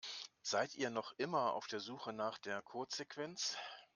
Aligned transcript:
Seid 0.41 0.73
ihr 0.73 0.89
noch 0.89 1.11
immer 1.19 1.53
auf 1.53 1.67
der 1.67 1.79
Suche 1.79 2.11
nach 2.11 2.39
der 2.39 2.63
Codesequenz? 2.63 3.55